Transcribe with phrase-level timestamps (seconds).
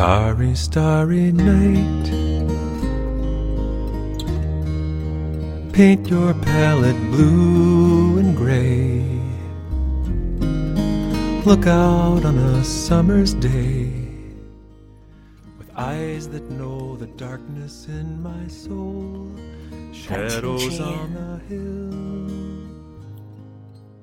[0.00, 2.06] Starry, starry night.
[5.72, 9.04] Paint your palette blue and gray.
[11.44, 13.92] Look out on a summer's day
[15.58, 19.30] with eyes that know the darkness in my soul.
[19.92, 22.66] Shadows on the hill.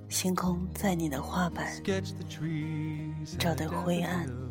[0.09, 4.44] 星空在你的画板 Sketch the trees 照得 and 灰暗 daffodils.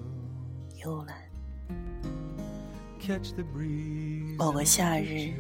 [0.85, 1.26] 幽蓝。
[4.38, 5.34] 某个夏日，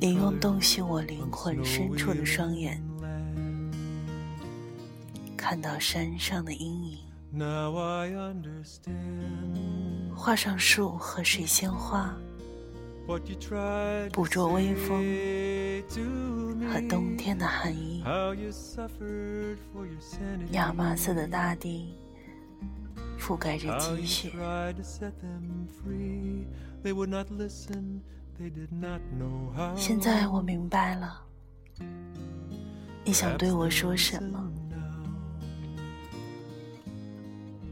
[0.00, 2.80] 你用洞悉我灵魂深处的双眼，
[5.36, 6.98] 看到山上的阴影，
[10.14, 12.16] 画上树和水仙花，
[14.12, 15.02] 捕捉微风
[16.70, 18.04] 和冬天的寒意，
[20.52, 21.96] 亚麻色的大地。
[23.22, 24.32] 覆盖着积雪
[29.76, 31.22] 现在我明白了
[33.04, 34.52] 你想对我说什么？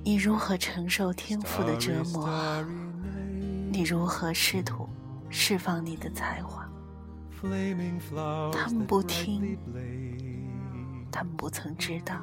[0.04, 2.64] 你如何承受天赋的折磨？
[3.72, 4.88] 你如何试图
[5.28, 6.64] 释放你的才华？
[8.52, 9.58] 他们不听
[11.10, 12.20] 他们不曾知道。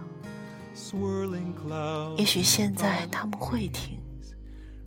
[2.17, 3.97] 也许现在他们会听。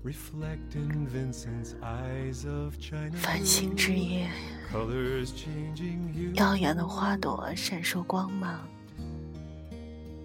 [0.03, 3.13] reflect in Vincent's eyes of China.
[3.17, 4.29] 繁星之夜
[4.73, 6.35] ，Colors changing hue.
[6.35, 8.67] 耀眼的花朵闪烁光芒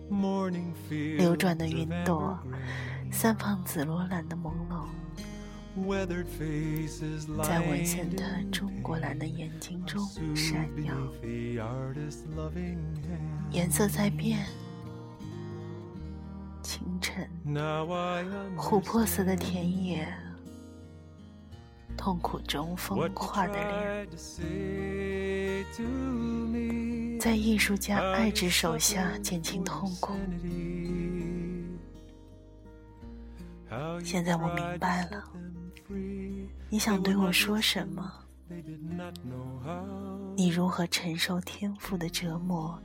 [0.09, 0.73] ，Morning
[1.17, 2.37] 流转的云朵
[3.11, 4.85] 散放紫罗兰的朦胧
[5.77, 6.07] ，grain.
[6.07, 10.01] Weathered faces 在文献的中国蓝的.眼睛中
[10.33, 10.95] 闪耀.
[13.51, 14.45] 颜色在变。
[16.65, 17.29] 清晨，
[18.57, 20.07] 琥珀色的田野，
[21.95, 24.07] 痛苦中风化的脸.
[27.19, 30.13] 在艺术家爱之手下减轻痛苦。
[34.03, 35.23] 现在我明白了，
[36.67, 38.11] 你想对我说什么？
[40.35, 42.81] 你如何承受天赋的折磨？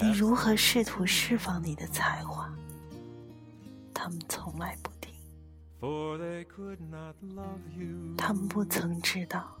[0.00, 2.48] 你如何试图释放你的才华？
[4.04, 5.10] 他们从来不听，
[8.18, 9.56] 他们不曾知道。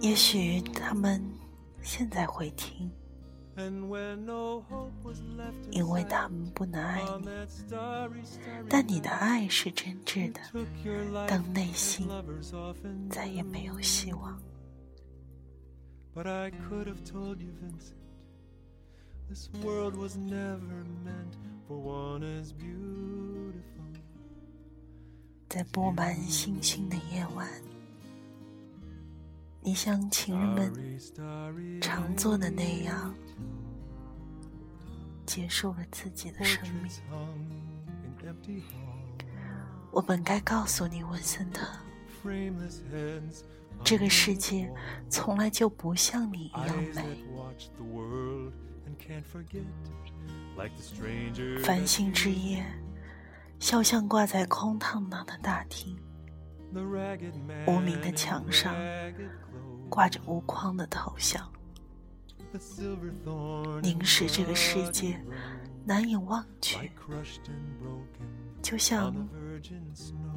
[0.00, 1.22] 也许他们
[1.82, 2.90] 现在会听，
[5.70, 7.28] 因为他们不能爱你，
[8.70, 10.40] 但你的爱是真挚的。
[11.28, 12.08] 当内心
[13.10, 14.40] 再也没有希望
[16.14, 17.92] ，But I could have told you, Vincent,
[19.28, 23.62] this world was never meant for one as beautiful.
[25.48, 27.48] 在布满星星的夜晚，
[29.60, 30.72] 你像情人们
[31.80, 33.14] 常做的那样，
[35.24, 36.90] 结束了自己的生命。
[39.92, 41.66] 我本该告诉你，文森特，
[43.84, 44.70] 这个世界
[45.08, 47.24] 从来就不像你一样美。
[51.62, 52.64] 繁星之夜，
[53.58, 55.96] 肖像挂在空荡荡的大厅，
[57.66, 58.74] 无名的墙上
[59.88, 61.50] 挂着无框的头像，
[63.82, 65.20] 凝视这个世界，
[65.84, 66.90] 难以忘却，
[68.62, 69.14] 就像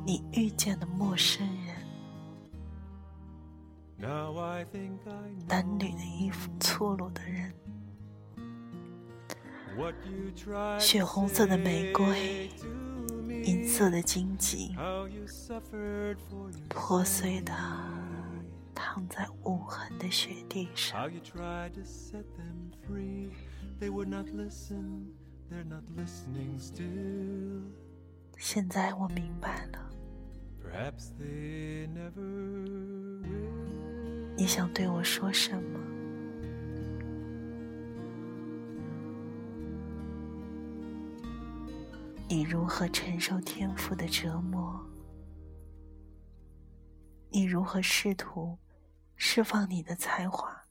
[0.05, 1.75] 你遇见的陌生人，
[5.47, 7.53] 男女的衣服，粗鲁的人。
[10.79, 12.49] 血红色的玫瑰，
[13.43, 14.75] 银色的荆棘，
[16.67, 17.53] 破碎的
[18.73, 21.09] 躺在无痕的雪地上。
[28.37, 29.89] 现在我明白了，
[34.37, 35.78] 你想对我说什么？
[42.31, 44.87] 你如何承受天赋的折磨？
[47.31, 48.59] 你如何试图
[49.15, 50.67] 释放你的才华？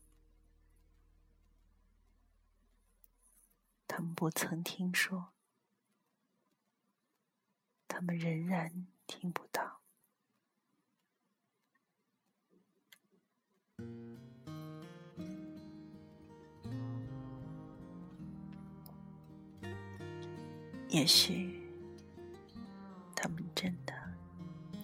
[3.88, 5.32] 他们不曾听说，
[7.88, 9.80] 他们仍然听不到。
[20.88, 21.60] 也许
[23.14, 23.92] 他们真的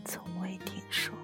[0.04, 1.14] 从未听说。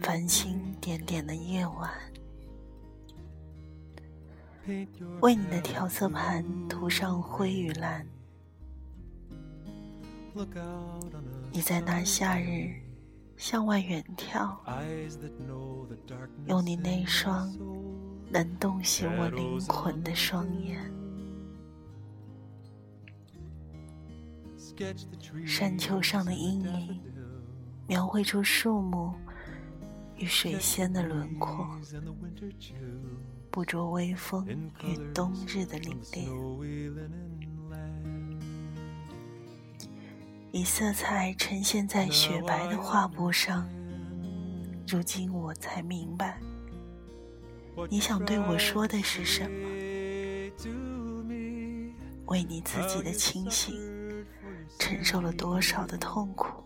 [0.00, 1.90] 繁星点点的夜晚，
[5.20, 8.06] 为你的调色盘涂上灰与蓝。
[11.58, 12.72] 你在那夏日
[13.36, 14.56] 向外远眺，
[16.46, 17.52] 用你那双
[18.30, 20.78] 能洞悉我灵魂的双眼。
[25.44, 27.00] 山丘上的阴影，
[27.88, 29.12] 描绘出树木
[30.16, 31.66] 与水仙的轮廓，
[33.50, 34.46] 捕捉微风
[34.84, 36.28] 与冬日的凛冽。
[40.50, 43.68] 以色彩呈现在雪白的画布上，
[44.86, 46.40] 如今我才明白，
[47.90, 49.68] 你想对我说的是什么。
[52.26, 53.74] 为你自己的清醒，
[54.78, 56.64] 承受了多少的痛苦？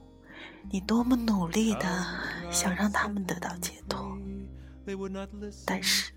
[0.70, 2.06] 你多么努力的
[2.50, 4.17] 想让他们得到解脱，
[5.67, 6.12] 但是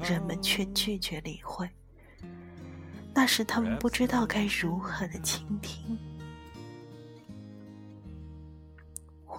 [0.00, 1.68] 人们却拒绝理会。
[3.12, 5.98] 那时他们不知道该如何的倾听。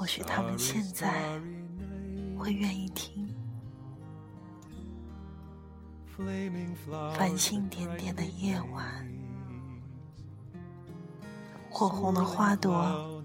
[0.04, 1.40] 或许他们现在
[2.38, 3.34] 会愿意听。
[7.16, 9.10] 繁星点点的夜晚，
[11.70, 13.24] 火红的花朵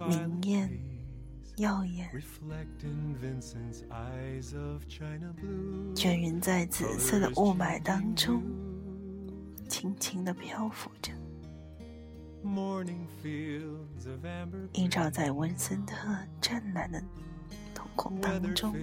[0.00, 0.68] 明艳
[1.58, 2.10] 耀眼，
[5.94, 8.42] 卷云在紫色的雾霾当中，
[9.68, 11.12] 轻轻的漂浮着。
[14.72, 15.96] 映照在文森特
[16.40, 17.02] 湛蓝的
[17.74, 18.74] 瞳孔当中，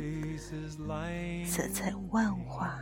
[1.45, 2.77] 色彩万花。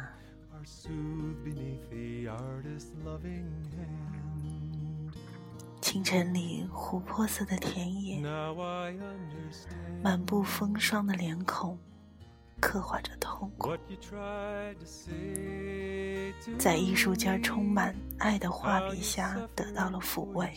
[5.81, 8.21] 清晨里，琥珀色的田野，
[10.03, 11.77] 满布风霜的脸孔。
[12.61, 13.75] 刻画着痛苦，
[16.57, 20.49] 在艺术家充满爱的画笔下得到了抚慰。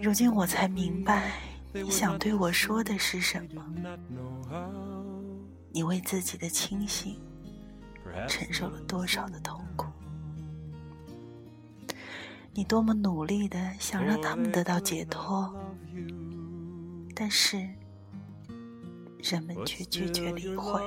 [0.00, 1.32] 如今我才明白，
[1.72, 3.62] 你想对我说的是什么。
[5.70, 7.20] 你为自己的清醒
[8.26, 9.86] 承受了多少的痛苦？
[12.54, 15.54] 你多么努力的想让他们得到解脱？
[17.20, 17.56] 但是，
[19.18, 20.80] 人们却拒绝理会。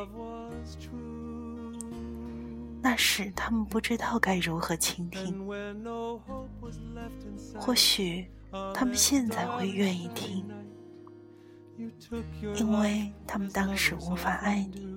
[2.82, 5.46] 那时，他们不知道该如何倾听。
[7.60, 8.32] 或许，
[8.74, 10.50] 他们现在会愿意听，
[12.56, 14.88] 因为他们当时无法爱你。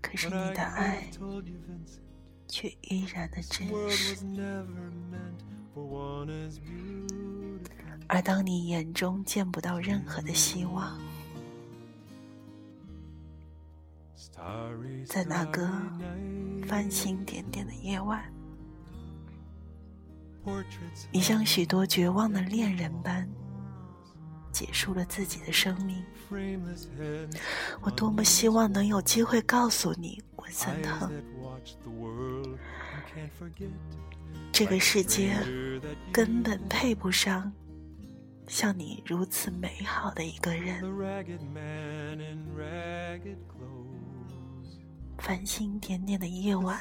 [0.00, 1.06] 可是，你的爱
[2.48, 4.16] 却依然的真实。
[8.12, 10.98] 而当你眼中见不到任何的希望，
[15.06, 15.70] 在那个
[16.66, 18.20] 繁星点点的夜晚，
[21.12, 23.28] 你像许多绝望的恋人般
[24.50, 26.04] 结束了自己的生命。
[27.80, 31.08] 我多么希望能有机会告诉你，文森特，
[34.50, 35.36] 这个世界
[36.12, 37.52] 根本配不上。
[38.50, 40.82] 像你如此美好的一个人，
[45.18, 46.76] 繁星点点的夜晚，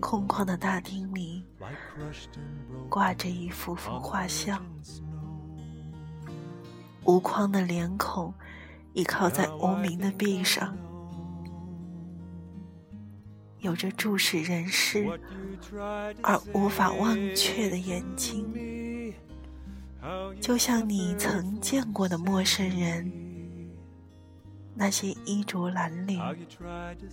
[0.00, 1.46] 空旷的大厅里
[2.90, 4.62] 挂着一幅幅画像，
[7.06, 8.34] 无框的脸孔
[8.92, 10.76] 倚靠在无名的壁上，
[13.60, 15.08] 有着注视人世
[16.22, 18.71] 而无法忘却的眼睛。
[20.40, 23.10] 就像你曾见过的陌生人，
[24.74, 26.46] 那些衣着褴褛、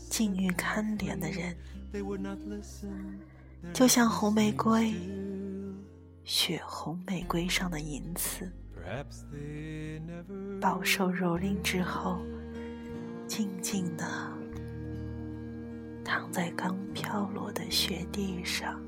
[0.09, 1.55] 境遇堪怜的人，
[3.73, 4.93] 就像红玫瑰，
[6.23, 8.51] 血红玫瑰上的银刺，
[10.59, 12.19] 饱受蹂躏之后，
[13.27, 14.05] 静静的
[16.03, 18.81] 躺在刚飘落的雪地上。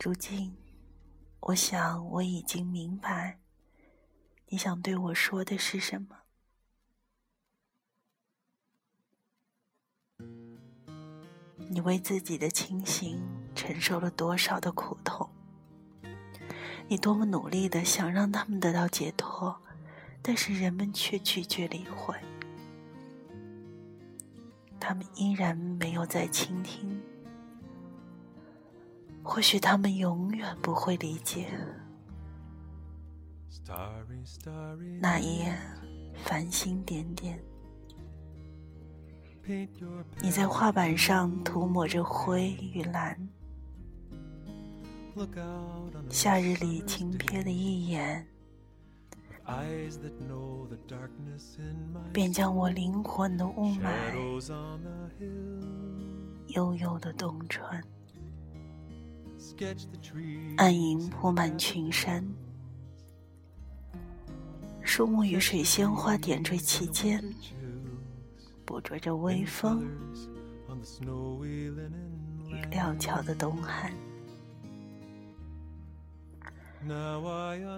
[0.00, 0.56] 如今，
[1.40, 3.40] 我想我已经明白，
[4.46, 6.18] 你想对我说的是什么。
[11.68, 13.20] 你为自己的清醒
[13.56, 15.28] 承受了多少的苦痛？
[16.86, 19.60] 你多么努力的想让他们得到解脱，
[20.22, 22.14] 但是人们却拒绝理会。
[24.78, 27.02] 他们依然没有在倾听。
[29.22, 31.46] 或许他们永远不会理解。
[35.00, 35.54] 那一夜，
[36.24, 37.38] 繁星点点。
[40.20, 43.28] 你在画板上涂抹着灰与蓝，
[46.10, 48.26] 夏日里轻瞥的一眼，
[52.12, 53.90] 便将我灵魂的雾霾
[56.48, 57.82] 悠悠的洞穿。
[60.56, 62.24] 暗影铺满群山，
[64.82, 67.22] 树木与水仙花点缀其间。
[68.64, 69.86] 捕捉着微风。
[72.48, 73.92] 与料峭的冬寒，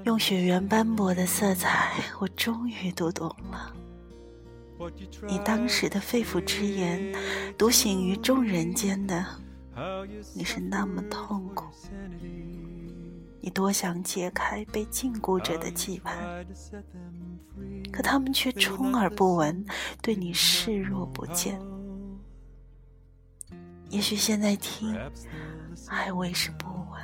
[0.04, 3.74] 用雪原斑驳的色彩，我终于读懂了。
[5.28, 7.14] 你当时的肺腑之言，
[7.56, 9.24] 独醒于众人间的，
[10.34, 11.66] 你是那么痛苦。
[13.42, 16.44] 你多想解开被禁锢着的羁绊，
[17.90, 19.64] 可他们却充耳不闻，
[20.02, 21.58] 对你视若不见。
[23.88, 24.94] 也许现在听
[25.88, 27.00] 还为时不晚。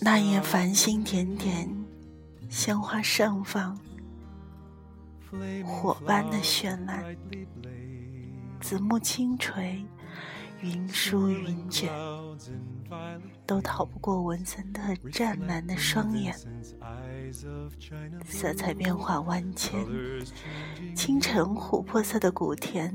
[0.00, 1.68] 那夜繁星点点，
[2.50, 3.78] 鲜花盛放，
[5.64, 7.16] 火般的绚烂，
[8.66, 9.86] 紫木轻垂。
[10.60, 11.88] 云舒云卷，
[13.46, 16.34] 都逃不过文森特湛蓝的双眼。
[18.24, 19.86] 色彩变化万千，
[20.96, 22.92] 清晨琥珀色的古田，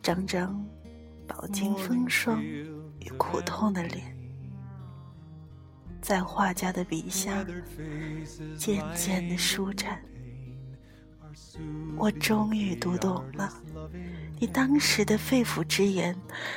[0.00, 0.64] 张张
[1.28, 4.16] 饱经风霜与苦痛的脸，
[6.00, 7.44] 在画家的笔下
[8.56, 10.02] 渐渐的舒展。
[11.96, 13.52] 我终于读懂了
[14.38, 16.16] 你当时的肺腑之言，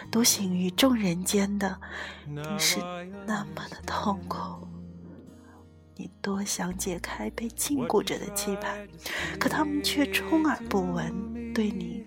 [0.09, 1.79] 独行于众人间的，
[2.25, 2.79] 你是
[3.25, 4.37] 那么的痛苦。
[5.95, 8.87] 你多想解开被禁锢着的羁绊，
[9.39, 12.05] 可他们却充耳不闻，对你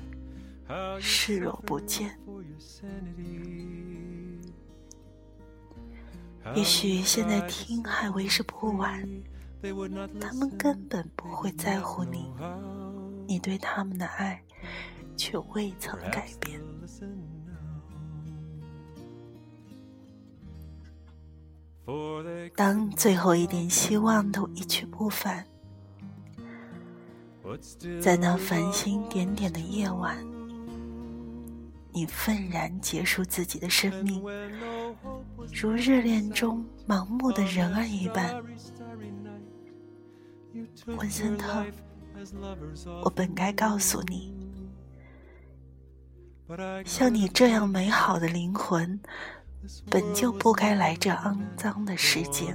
[0.98, 2.18] 视若不见。
[6.54, 9.06] 也许现在听还为时不晚。
[10.20, 12.30] 他们根本不会在乎你，
[13.26, 14.42] 你对他们的爱
[15.16, 16.60] 却未曾改变。
[22.54, 25.46] 当最后一点希望都一去不返，
[28.00, 30.16] 在那繁星点点的夜晚，
[31.92, 34.20] 你愤然结束自己的生命，
[35.52, 38.42] 如热恋中盲目的人儿一般。
[40.86, 41.64] 文森特，
[43.04, 44.32] 我本该告诉你，
[46.84, 48.98] 像你这样美好的灵魂，
[49.90, 52.54] 本就不该来这肮脏的世界。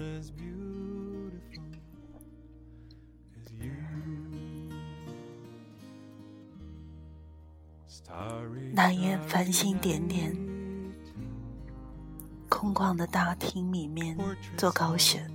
[8.74, 10.36] 那夜繁星点点，
[12.50, 14.18] 空旷的大厅里面
[14.58, 15.30] 做高选。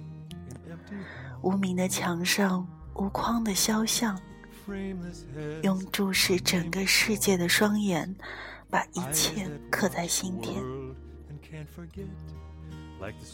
[1.42, 4.20] 无名的墙上，无框的肖像，
[5.62, 8.14] 用注视整个世界的双眼，
[8.68, 10.62] 把一切刻在心田。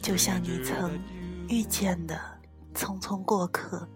[0.02, 0.98] 就像你曾
[1.48, 2.20] 遇见的
[2.74, 3.88] 匆匆过客，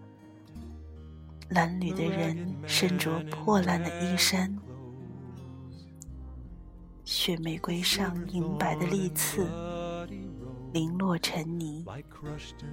[1.51, 4.57] 褴褛的人身着破烂的衣衫，
[7.03, 9.47] 雪玫瑰上银白的利刺。
[10.77, 11.83] 零落成泥，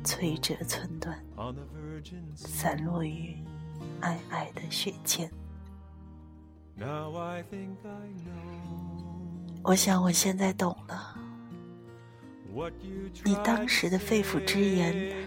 [0.04, 1.18] 摧折寸断，
[2.34, 3.34] 散落于
[4.02, 5.30] 皑皑的雪间。
[9.62, 11.16] 我想我现在懂了，
[13.25, 15.26] 你当时的肺腑之言，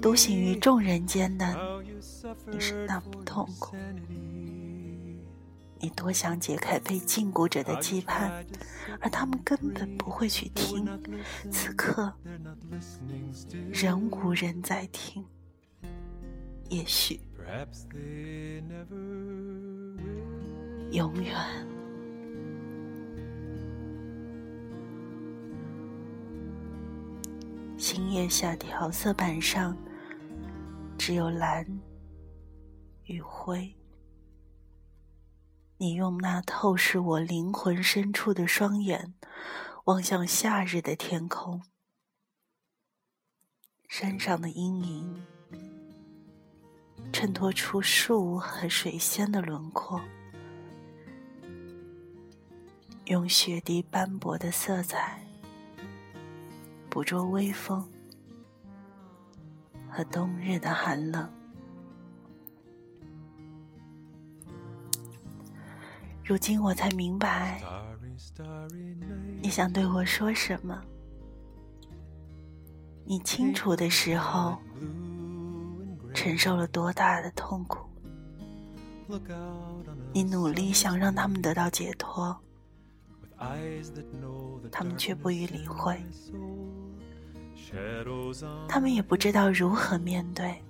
[0.00, 1.82] 独行于众人间的，
[2.50, 3.76] 你是那么痛苦。
[5.82, 8.44] 你多想解开被禁锢者的羁绊，
[9.00, 10.86] 而他们根本不会去听。
[11.50, 12.12] 此刻，
[13.72, 15.24] 仍无人在听。
[16.68, 17.18] 也许，
[20.92, 21.34] 永远。
[27.78, 29.74] 星夜下调色板上，
[30.98, 31.66] 只有蓝
[33.06, 33.74] 与灰。
[35.82, 39.14] 你用那透视我灵魂深处的双眼，
[39.84, 41.62] 望向夏日的天空，
[43.88, 45.24] 山上的阴影
[47.10, 49.98] 衬托出树和水仙的轮廓，
[53.06, 55.26] 用雪滴斑驳的色彩
[56.90, 57.90] 捕捉微风
[59.90, 61.39] 和冬日的寒冷。
[66.30, 67.60] 如今我才明白，
[69.42, 70.80] 你想对我说什么。
[73.04, 74.56] 你清楚的时候，
[76.14, 77.80] 承受了多大的痛苦。
[80.12, 82.40] 你努力想让他们得到解脱，
[84.70, 86.00] 他们却不予理会。
[88.68, 90.62] 他们也不知道如何面对。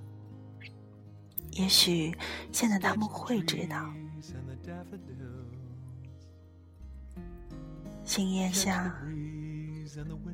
[1.51, 2.17] 也许
[2.51, 3.93] 现在他们会知道。
[8.11, 8.93] 星夜下，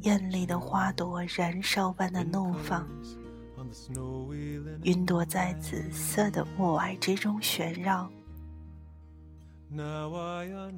[0.01, 2.89] 艳丽的花朵燃烧般的怒放，
[4.83, 8.11] 云朵在紫色的雾霭之中旋绕，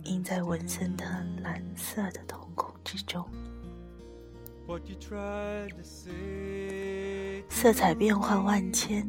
[0.03, 1.07] 映在文森特
[1.41, 3.25] 蓝色的瞳孔之中。
[7.49, 9.09] 色彩变幻万千，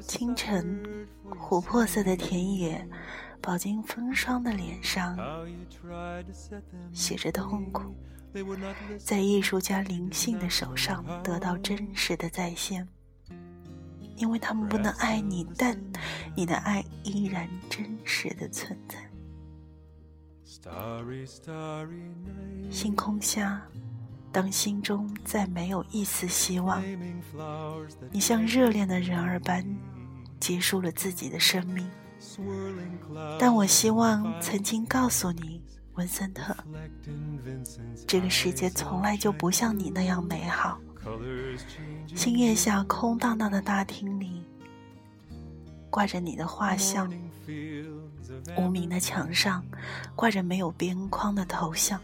[0.00, 1.06] 清晨，
[1.38, 2.88] 琥珀色的田野。
[3.40, 5.16] 饱经风霜的脸上
[6.92, 7.94] 写着痛苦，
[8.98, 12.86] 在艺术家灵性的手上得到真实的再现，
[14.16, 15.80] 因为他们不能爱你，但
[16.36, 18.98] 你的爱依然真实的存在。
[22.70, 23.62] 星空下，
[24.30, 26.82] 当心中再没有一丝希望，
[28.10, 29.64] 你像热恋的人儿般
[30.38, 31.88] 结束了自己的生命。
[33.38, 35.62] 但我希望曾经告诉你，
[35.94, 36.56] 文森特，
[38.06, 40.78] 这个世界从来就不像你那样美好。
[42.14, 44.42] 星夜下空荡荡的大厅里，
[45.88, 47.10] 挂着你的画像，
[48.56, 49.64] 无名的墙上
[50.14, 52.00] 挂着没有边框的头像。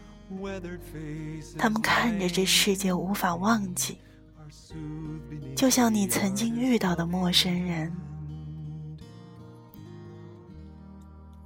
[1.57, 3.99] 他们看着这世界无法忘记，
[5.55, 7.95] 就像你曾经遇到的陌生人。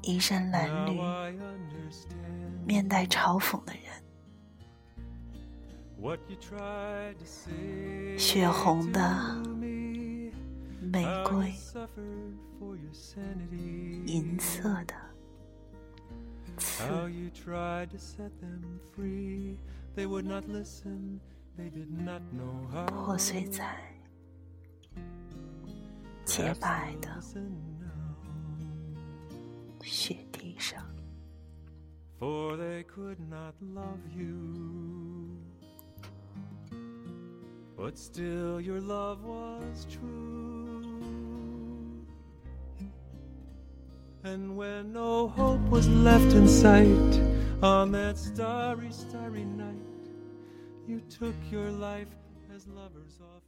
[0.01, 0.99] 衣衫褴褛、
[2.65, 3.83] 面带嘲讽的人，
[8.17, 9.01] 血红的
[10.81, 11.53] 玫瑰，
[14.05, 14.95] 银色的
[16.57, 16.83] 刺，
[22.87, 23.77] 破碎在
[26.25, 27.21] 洁白的。
[29.82, 30.82] 雪地上。
[32.18, 35.36] For they could not love you,
[37.76, 40.82] but still your love was true.
[44.24, 47.20] And when no hope was left in sight
[47.62, 50.08] on that starry, starry night,
[50.86, 52.08] you took your life
[52.54, 53.47] as lovers often.